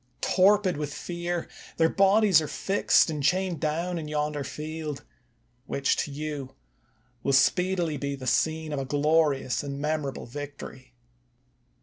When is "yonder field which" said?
4.07-5.95